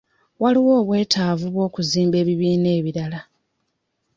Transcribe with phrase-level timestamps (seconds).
[0.41, 3.19] Waliwo obwetaavu bw'okuzimba ebibiina ebirala.